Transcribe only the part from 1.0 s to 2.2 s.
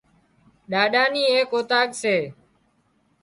نِي ايڪ اوطاق سي